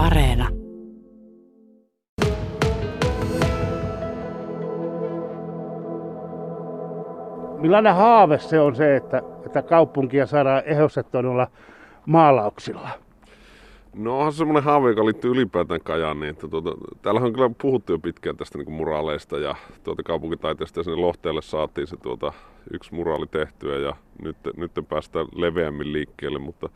[0.00, 0.48] Areena.
[7.58, 11.46] Millainen haave se on se, että, että kaupunkia saadaan ehostettua noilla
[12.06, 12.88] maalauksilla?
[13.94, 16.30] No onhan semmoinen haave, joka liittyy ylipäätään Kajaaniin.
[16.30, 16.70] Että tuota,
[17.02, 21.42] täällä on kyllä puhuttu jo pitkään tästä niin muraaleista ja tuota kaupunkitaiteesta ja sinne Lohteelle
[21.42, 22.32] saatiin se tuota,
[22.72, 26.68] yksi muraali tehtyä ja nyt, nyt päästään leveämmin liikkeelle, mutta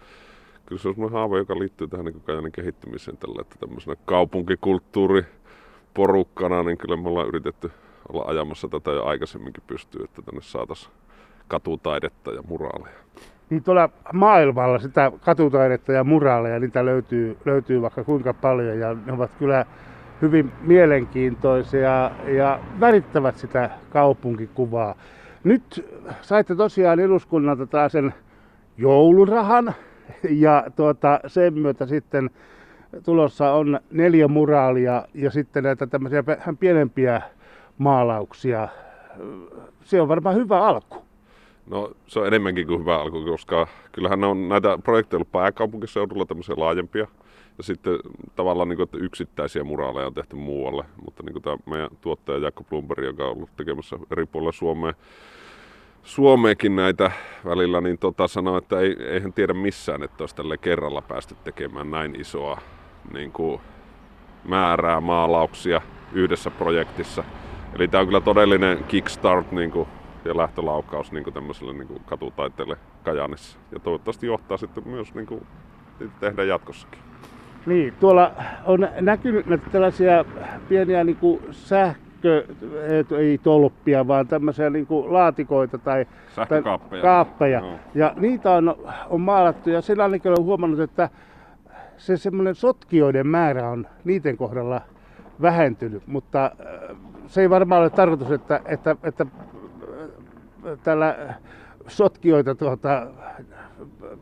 [0.67, 6.63] kyllä se on semmoinen haave, joka liittyy tähän niin Kajaanin kehittymiseen tällä, että tämmöisenä kaupunkikulttuuriporukkana,
[6.63, 7.71] niin kyllä me ollaan yritetty
[8.09, 10.93] olla ajamassa tätä jo aikaisemminkin pystyy, että tänne saataisiin
[11.49, 12.97] katutaidetta ja muraaleja.
[13.51, 19.13] Niin tuolla maailmalla sitä katutaidetta ja muraaleja, niitä löytyy, löytyy vaikka kuinka paljon ja ne
[19.13, 19.67] ovat kyllä
[20.23, 24.95] hyvin mielenkiintoisia ja värittävät sitä kaupunkikuvaa.
[25.45, 25.87] Nyt
[26.23, 28.15] saitte tosiaan eduskunnalta tällaisen
[28.79, 29.75] joulurahan
[30.31, 32.31] ja tuota, sen myötä sitten
[33.05, 37.23] tulossa on neljä muraalia ja sitten näitä tämmöisiä vähän pienempiä
[37.79, 38.69] maalauksia.
[39.85, 41.05] Se on varmaan hyvä alku.
[41.67, 46.55] No se on enemmänkin kuin hyvä alku, koska kyllähän on näitä projekteja ollut pääkaupunkiseudulla tämmöisiä
[46.59, 47.07] laajempia.
[47.59, 47.99] Ja sitten
[48.37, 50.85] tavallaan niin kuin, että yksittäisiä muraaleja on tehty muualle.
[51.05, 54.95] Mutta niin kuin tämä meidän tuottaja Jaakko Blumberg, joka on ollut tekemässä eri puolilla Suomea,
[56.05, 57.11] Suomeekin näitä
[57.45, 61.91] välillä, niin tota sanoi, että ei, eihän tiedä missään, että olisi tälle kerralla päästy tekemään
[61.91, 62.61] näin isoa
[63.13, 63.61] niin kuin,
[64.45, 65.81] määrää maalauksia
[66.13, 67.25] yhdessä projektissa.
[67.75, 69.89] Eli tämä on kyllä todellinen kickstart niin kuin,
[70.25, 73.59] ja lähtölaukaus niin kuin tämmöiselle niin kuin katutaiteelle Kajanissa.
[73.73, 75.47] Ja toivottavasti johtaa sitten myös niin kuin,
[76.21, 77.01] tehdä jatkossakin.
[77.67, 78.33] Niin, tuolla
[78.65, 80.25] on näkynyt näitä tällaisia
[80.69, 81.41] pieniä niin kuin
[82.25, 87.03] sähkö, ei tolppia, vaan tämmöisiä niin kuin laatikoita tai, Sähkökaappeja.
[87.03, 87.61] kaappeja.
[87.61, 87.79] No.
[87.95, 88.77] Ja niitä on,
[89.11, 91.09] on maalattu ja sillä on huomannut, että
[91.97, 94.81] se semmoinen sotkijoiden määrä on niiden kohdalla
[95.43, 101.17] vähentynyt, mutta äh, se ei varmaan ole tarkoitus, että, että, että äh, tällä
[101.87, 103.07] sotkijoita tuota,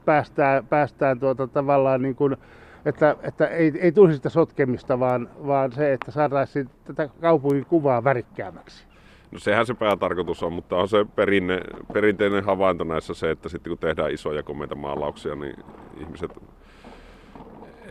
[0.05, 2.37] päästään, päästään tuota, tavallaan niin kuin,
[2.85, 8.05] että, että ei, ei tulisi sitä sotkemista, vaan, vaan se, että saataisiin tätä kaupungin kuvaa
[8.05, 8.85] värikkäämmäksi.
[9.31, 11.61] No sehän se päätarkoitus on, mutta on se perinne,
[11.93, 15.57] perinteinen havainto näissä se, että sitten kun tehdään isoja komeita maalauksia, niin
[16.01, 16.31] ihmiset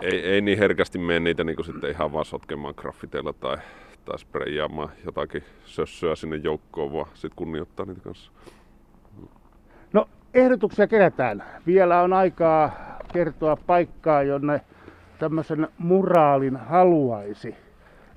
[0.02, 3.58] ei, ei niin herkästi mene niitä niin sitten ihan vaan sotkemaan graffiteilla tai,
[4.06, 8.31] tai spreijaamaan jotakin sössöä sinne joukkoon, vaan sitten kunnioittaa niitä kanssa.
[9.94, 11.44] No ehdotuksia kerätään.
[11.66, 12.72] Vielä on aikaa
[13.13, 14.62] kertoa paikkaa, jonne
[15.21, 17.55] tämmöisen muraalin haluaisi.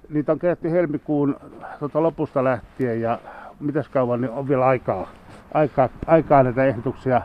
[0.08, 1.36] Niitä on kerätty helmikuun
[1.78, 3.18] tuota lopusta lähtien ja
[3.60, 5.08] mitäs kauan niin on vielä aikaa,
[5.54, 7.22] aikaa, aikaa näitä ehdotuksia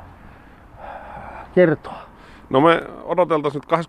[1.56, 2.00] kertoa.
[2.50, 3.80] No me odoteltaisiin nyt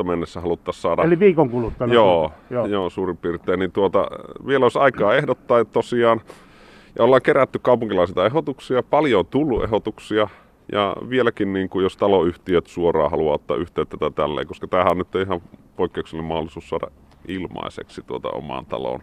[0.00, 0.04] 23.3.
[0.06, 1.02] mennessä haluttaisiin saada.
[1.02, 1.86] Eli viikon kuluttua.
[1.86, 2.66] Joo, joo.
[2.66, 3.58] joo, suurin piirtein.
[3.58, 4.08] Niin tuota,
[4.46, 6.20] vielä olisi aikaa ehdottaa että tosiaan.
[6.98, 10.28] Ja ollaan kerätty kaupunkilaisilta ehdotuksia, paljon on tullut ehdotuksia.
[10.72, 14.98] Ja vieläkin, niin kuin jos taloyhtiöt suoraan haluaa ottaa yhteyttä tätä tälleen, koska tämähän on
[14.98, 15.42] nyt ihan
[15.76, 16.86] poikkeuksellinen mahdollisuus saada
[17.28, 19.00] ilmaiseksi tuota omaan taloon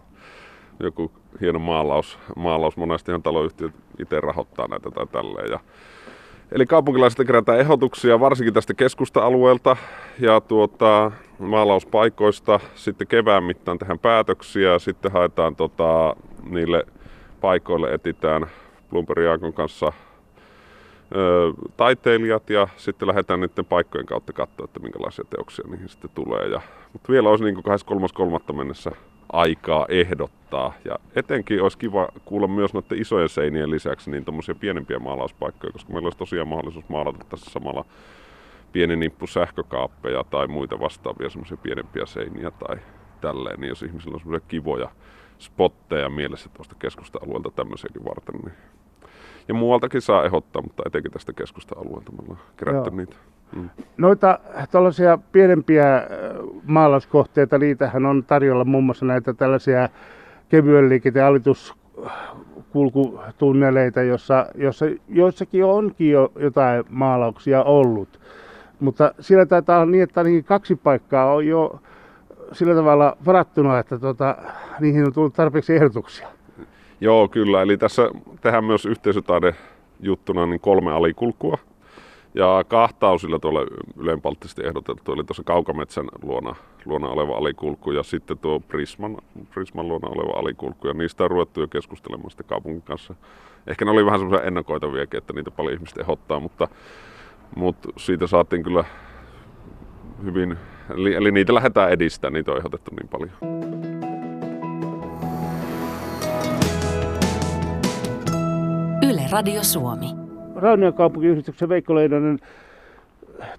[0.80, 2.18] joku hieno maalaus.
[2.36, 2.76] maalaus.
[2.76, 5.50] Monestihan taloyhtiöt itse rahoittaa näitä tai tälleen.
[5.50, 5.60] Ja
[6.52, 9.76] Eli kaupunkilaisilta kerätään ehdotuksia varsinkin tästä keskusta-alueelta
[10.20, 12.60] ja tuota, maalauspaikoista.
[12.74, 14.78] Sitten kevään mittaan tehdään päätöksiä.
[14.78, 16.16] Sitten haetaan tota,
[16.50, 16.84] niille
[17.40, 18.46] paikoille, etitään
[18.90, 19.92] Bloomberg kanssa ö,
[21.76, 26.46] taiteilijat ja sitten lähdetään niiden paikkojen kautta katsoa, että minkälaisia teoksia niihin sitten tulee.
[26.48, 26.60] Ja,
[26.92, 28.52] mutta vielä olisi niin 23.3.
[28.56, 28.92] mennessä
[29.32, 30.72] aikaa ehdottaa.
[30.84, 35.92] Ja etenkin olisi kiva kuulla myös noiden isojen seinien lisäksi niin tuommoisia pienempiä maalauspaikkoja, koska
[35.92, 37.84] meillä olisi tosiaan mahdollisuus maalata tässä samalla
[38.72, 42.76] pieni nippu sähkökaappeja tai muita vastaavia semmoisia pienempiä seiniä tai
[43.20, 44.90] tälleen, niin jos ihmisillä on semmoisia kivoja
[45.38, 48.54] spotteja mielessä tuosta keskusta-alueelta tämmöisiäkin varten, niin
[49.48, 52.96] ja muualtakin saa ehdottaa, mutta etenkin tästä keskusta-alueelta me ollaan kerätty Joo.
[52.96, 53.16] niitä.
[53.56, 53.70] Mm.
[53.96, 54.38] Noita
[54.70, 56.06] tällaisia pienempiä
[56.66, 59.88] maalauskohteita, niitähän on tarjolla muun muassa näitä tällaisia
[60.48, 68.20] kevyen liikenteen alituskulkutunneleita, jossa, jossa joissakin onkin jo jotain maalauksia ollut.
[68.80, 71.80] Mutta siellä taitaa olla niin, että ainakin kaksi paikkaa on jo
[72.52, 74.36] sillä tavalla varattuna, että tota,
[74.80, 76.28] niihin on tullut tarpeeksi ehdotuksia.
[77.00, 77.62] Joo, kyllä.
[77.62, 78.10] Eli tässä
[78.40, 79.54] tehdään myös yhteisötaide
[80.00, 81.58] juttuna niin kolme alikulkua.
[82.34, 83.60] Ja kahta on sillä tuolla
[83.96, 89.16] ylenpalttisesti ehdotettu, eli tuossa Kaukametsän luona, luona oleva alikulku ja sitten tuo Prisman,
[89.54, 90.88] Prisman luona oleva alikulku.
[90.88, 93.14] Ja niistä on ruvettu jo keskustelemaan sitten kaupungin kanssa.
[93.66, 96.68] Ehkä ne oli vähän semmoisia ennakoitaviakin, että niitä paljon ihmistä ehdottaa, mutta,
[97.56, 98.84] mutta siitä saatiin kyllä
[100.24, 100.56] hyvin,
[100.94, 103.73] eli, eli niitä lähdetään edistämään, niitä on ehdotettu niin paljon.
[109.34, 110.06] Radio Suomi.
[110.56, 112.38] Raunion kaupunkiyhdistyksen Veikko Leinonen,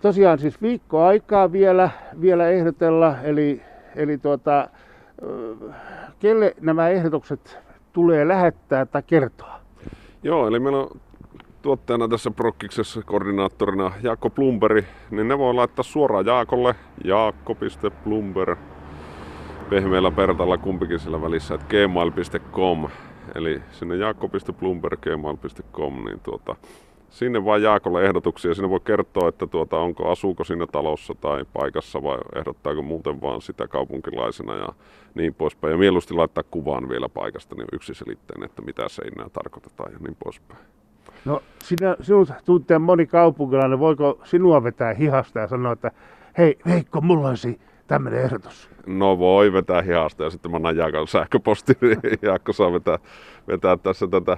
[0.02, 1.90] tosiaan siis viikko aikaa vielä,
[2.22, 3.62] vielä ehdotella, eli,
[3.96, 4.70] eli tuota,
[6.20, 7.58] kelle nämä ehdotukset
[7.94, 9.60] tulee lähettää tai kertoa?
[10.24, 10.90] Joo, eli meillä on
[11.62, 18.56] tuottajana tässä Prokkiksessa koordinaattorina Jaakko Plumberi, niin ne voi laittaa suoraan Jaakolle jaakko.plumber
[19.70, 22.88] pehmeällä pertalla kumpikin sillä välissä, että gmail.com
[23.36, 26.56] eli sinne jaakko.plumber.gmail.com niin tuota,
[27.10, 28.54] sinne vaan Jaakolle ehdotuksia.
[28.54, 33.42] Sinne voi kertoa, että tuota, onko asuuko siinä talossa tai paikassa vai ehdottaako muuten vaan
[33.42, 34.70] sitä kaupunkilaisena ja
[35.16, 35.72] niin poispäin.
[35.72, 40.60] Ja mieluusti laittaa kuvaan vielä paikasta niin yksiselitteinen, että mitä seinää tarkoitetaan ja niin poispäin.
[41.26, 45.92] No sinä, sinut tuntee moni kaupunkilainen, voiko sinua vetää hihasta ja sanoa, että
[46.38, 48.70] hei Veikko, mulla olisi tämmöinen ehdotus?
[48.86, 53.00] No voi vetää hihasta ja sitten mä annan Jaakon sähköposti, niin Jaakko saa vetää,
[53.48, 54.38] vetää tässä tätä.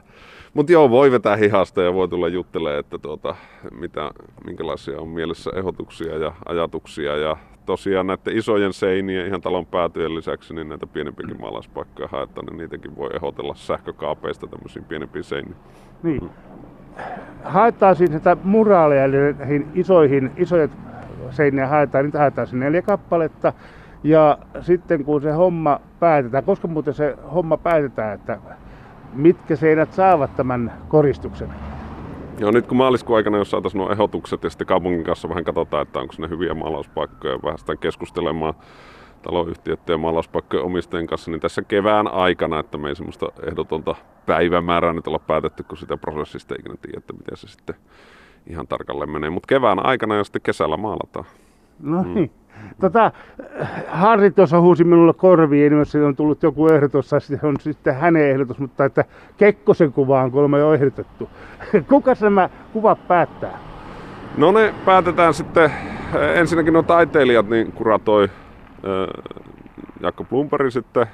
[0.54, 3.36] Mutta joo, voi vetää hihasta ja voi tulla juttelemaan, että tuota,
[3.80, 4.12] mitä,
[4.46, 7.18] minkälaisia on mielessä ehdotuksia ja ajatuksia.
[7.18, 12.58] Ja tosiaan näiden isojen seinien ihan talon päätyjen lisäksi, niin näitä pienempiäkin maalaispaikkoja haetaan, niin
[12.58, 15.56] niitäkin voi ehdotella sähkökaapeista tämmöisiin pienempiin seiniin.
[16.04, 16.30] Niin.
[17.44, 20.68] Haetaan siis näitä muraaleja, eli näihin isoihin, isoja
[21.32, 23.54] seiniä haetaan, niitä haetaan sinne neljä kappaletta.
[24.04, 28.38] Ja sitten kun se homma päätetään, koska muuten se homma päätetään, että
[29.14, 31.50] mitkä seinät saavat tämän koristuksen?
[32.40, 35.82] Joo, nyt kun maaliskuun aikana, jos saataisiin nuo ehdotukset ja sitten kaupungin kanssa vähän katsotaan,
[35.82, 38.54] että onko ne hyviä maalauspaikkoja, vähän keskustelemaan
[39.22, 43.96] taloyhtiöiden ja maalauspaikkojen omistajien kanssa, niin tässä kevään aikana, että me ei semmoista ehdotonta
[44.26, 47.76] päivämäärää nyt olla päätetty, kun sitä prosessista ikinä tiedä, että miten se sitten
[48.50, 49.30] ihan tarkalleen menee.
[49.30, 51.26] Mutta kevään aikana ja sitten kesällä maalataan.
[51.84, 52.14] No mm.
[52.14, 52.32] niin.
[52.64, 52.70] Mm.
[52.82, 53.12] Tota,
[53.88, 58.60] Harri tuossa huusi minulle korviin, että on tullut joku ehdotus, se on sitten hänen ehdotus,
[58.60, 59.06] mutta että
[59.38, 61.30] Kekkosen kuva on kuulemma jo ehdotettu.
[61.90, 63.60] Kuka nämä kuvat päättää?
[64.38, 65.72] No ne päätetään sitten,
[66.36, 68.30] ensinnäkin nuo taiteilijat niin kuratoi
[70.02, 71.08] Jakko Plumperi sitten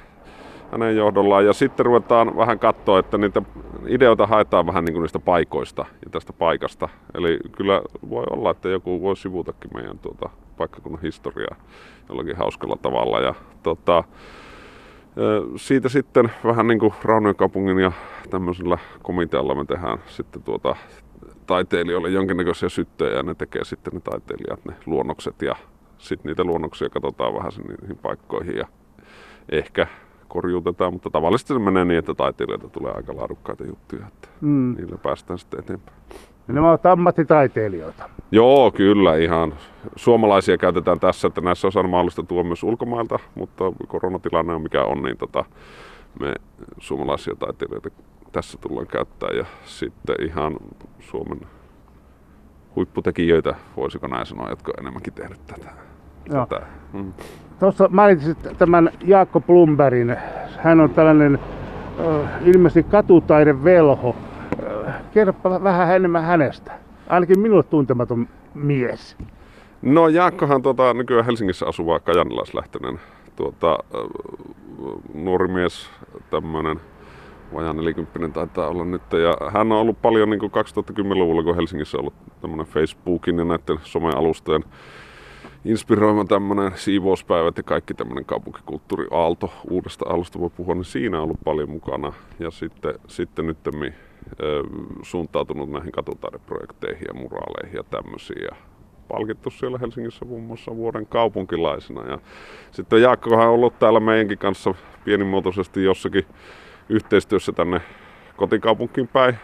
[0.74, 1.46] hänen johdollaan.
[1.46, 3.42] Ja sitten ruvetaan vähän katsoa, että niitä
[3.86, 6.88] ideoita haetaan vähän niin kuin niistä paikoista ja tästä paikasta.
[7.14, 11.56] Eli kyllä voi olla, että joku voi sivutakin meidän tuota, paikkakunnan historiaa
[12.08, 13.20] jollakin hauskalla tavalla.
[13.20, 14.04] Ja, tota,
[15.56, 17.92] siitä sitten vähän niin kuin Raunojen kaupungin ja
[18.30, 20.76] tämmöisellä komitealla me tehdään sitten tuota
[21.46, 25.56] taiteilijoille jonkinnäköisiä syttejä ja ne tekee sitten ne taiteilijat ne luonnokset ja
[25.98, 28.66] sitten niitä luonnoksia katsotaan vähän niihin paikkoihin ja
[29.48, 29.86] ehkä
[30.34, 34.74] korjuutetaan, mutta tavallisesti se menee niin, että taiteilijoilta tulee aika laadukkaita juttuja, että mm.
[34.76, 35.98] niillä päästään sitten eteenpäin.
[36.48, 38.10] Ja nämä ovat ammattitaiteilijoita.
[38.30, 39.54] Joo, kyllä ihan.
[39.96, 45.02] Suomalaisia käytetään tässä, että näissä on mahdollista tuoda myös ulkomailta, mutta koronatilanne on mikä on,
[45.02, 45.44] niin tota,
[46.20, 46.34] me
[46.78, 47.90] suomalaisia taiteilijoita
[48.32, 50.56] tässä tullaan käyttää ja sitten ihan
[51.00, 51.40] Suomen
[52.76, 55.70] huipputekijöitä, voisiko näin sanoa, jotka on enemmänkin tehnyt tätä.
[56.32, 56.46] Joo.
[56.46, 56.66] tätä.
[56.92, 57.12] Mm.
[57.64, 60.16] Tuossa mainitsit tämän Jaakko Plumberin.
[60.58, 61.38] Hän on tällainen
[62.44, 64.16] ilmeisesti katutaidevelho.
[65.14, 66.72] Kerropa vähän enemmän hänestä.
[67.08, 69.16] Ainakin minulle tuntematon mies.
[69.82, 73.00] No Jaakkohan tuota, nykyään Helsingissä asuva kajanilaislähtöinen
[73.36, 73.78] tuota,
[75.14, 75.90] nuori mies,
[76.30, 76.80] tämmöinen
[77.54, 79.12] vajaan 40 taitaa olla nyt.
[79.12, 83.78] Ja hän on ollut paljon niin 2010-luvulla, kun Helsingissä on ollut tämmöinen Facebookin ja näiden
[83.82, 84.64] somealustojen
[85.64, 91.24] inspiroima tämmöinen siivouspäivät ja kaikki tämmöinen kaupunkikulttuuri aalto, uudesta aallosta voi puhua, niin siinä on
[91.24, 92.12] ollut paljon mukana.
[92.38, 93.58] Ja sitten, sitten nyt
[95.02, 98.42] suuntautunut näihin katutaideprojekteihin ja muraaleihin ja tämmöisiin.
[98.42, 98.56] Ja
[99.08, 102.06] palkittu siellä Helsingissä muun muassa vuoden kaupunkilaisena.
[102.06, 102.18] Ja
[102.70, 106.26] sitten Jaakkohan on ollut täällä meidänkin kanssa pienimuotoisesti jossakin
[106.88, 107.80] yhteistyössä tänne
[108.36, 109.34] kotikaupunkiin päin.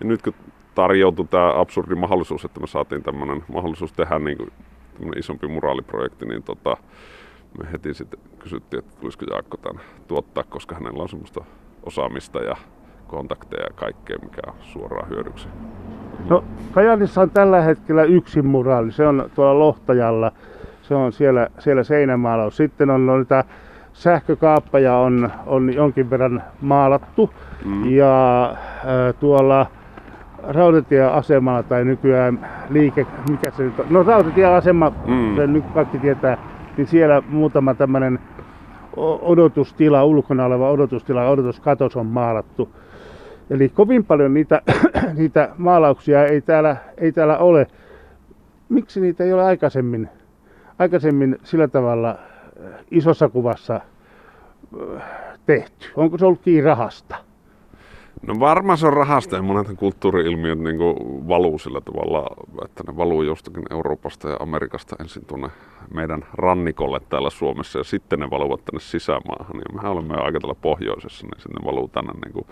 [0.00, 0.34] Ja nyt kun
[0.74, 4.52] tarjoutui tämä absurdi mahdollisuus, että me saatiin tämmöinen mahdollisuus tehdä niin kuin
[5.16, 6.76] isompi muraaliprojekti, niin tota,
[7.58, 11.44] me heti sitten kysyttiin, että tulisiko Jaakko tämän tuottaa, koska hänellä on semmoista
[11.82, 12.56] osaamista ja
[13.06, 15.48] kontakteja ja kaikkea, mikä on suoraan hyödyksi.
[16.28, 20.32] No, Kajanissa on tällä hetkellä yksi muraali, se on tuolla Lohtajalla,
[20.82, 22.56] se on siellä, siellä seinämaalaus.
[22.56, 23.44] Sitten on noita
[23.92, 27.30] sähkökaappeja on, on jonkin verran maalattu
[27.64, 27.90] mm.
[27.90, 29.66] ja äh, tuolla
[30.42, 35.36] rautatieasemalla tai nykyään liike, mikä se nyt on, no rautatieasema, mm.
[35.36, 36.38] se nyt kaikki tietää,
[36.76, 38.18] niin siellä muutama tämmöinen
[39.22, 42.68] odotustila, ulkona oleva odotustila, odotuskatos on maalattu.
[43.50, 44.62] Eli kovin paljon niitä,
[45.18, 47.66] niitä maalauksia ei täällä, ei täällä ole.
[48.68, 50.08] Miksi niitä ei ole aikaisemmin,
[50.78, 52.18] aikaisemmin sillä tavalla
[52.90, 53.80] isossa kuvassa
[55.46, 55.86] tehty?
[55.96, 57.29] Onko se ollut kiinni rahasta?
[58.26, 60.78] No varmaan se on rahasta ja monet kulttuuri-ilmiöt niin
[61.28, 62.26] valuu sillä tavalla,
[62.64, 65.48] että ne valuu jostakin Euroopasta ja Amerikasta ensin tuonne
[65.94, 69.56] meidän rannikolle täällä Suomessa ja sitten ne valuvat tänne sisämaahan.
[69.56, 72.46] Ja mehän olemme aika tällä pohjoisessa, niin sinne valuu tänne niin kuin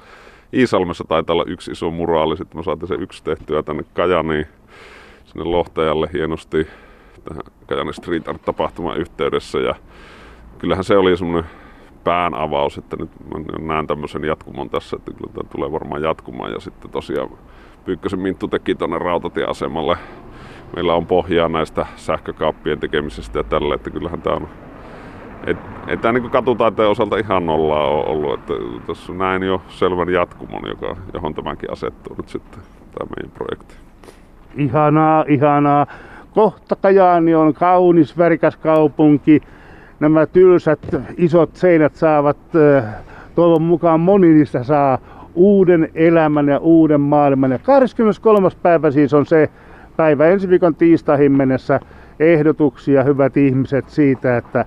[0.55, 4.47] Iisalmessa taitaa olla yksi iso muraali, sitten me saatiin se yksi tehtyä tänne Kajaniin,
[5.25, 6.67] sinne Lohtajalle hienosti
[7.25, 9.75] tähän Kajani Street Art-tapahtuman yhteydessä ja
[10.59, 11.51] kyllähän se oli semmoinen
[12.05, 13.11] pään avaus, että nyt
[13.61, 16.53] näen tämmöisen jatkumon tässä, että kyllä tämä tulee varmaan jatkumaan.
[16.53, 17.29] Ja sitten tosiaan
[17.85, 19.97] Pyykkösen Minttu teki tuonne rautatieasemalle.
[20.75, 24.49] Meillä on pohjaa näistä sähkökaappien tekemisestä ja tällä, että kyllähän tämä on
[25.47, 28.55] et tämä niin katutaiteen osalta ihan nollaa on ollut, että
[28.87, 32.61] tässä näin jo selvän jatkumon, joka, johon tämäkin asettuu nyt sitten,
[32.99, 33.75] tämä meidän projekti.
[34.57, 35.87] Ihanaa, ihanaa.
[36.35, 39.41] Kohta Kajaani on kaunis, värikäs kaupunki
[40.01, 40.79] nämä tylsät
[41.17, 42.37] isot seinät saavat,
[43.35, 44.99] toivon mukaan moni niistä saa
[45.35, 47.51] uuden elämän ja uuden maailman.
[47.51, 48.49] Ja 23.
[48.63, 49.51] päivä siis on se
[49.97, 51.81] päivä ensi viikon tiistaihin mennessä
[52.21, 54.65] ehdotuksia, hyvät ihmiset, siitä, että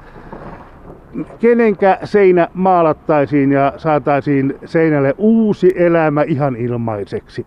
[1.40, 7.46] kenenkä seinä maalattaisiin ja saataisiin seinälle uusi elämä ihan ilmaiseksi.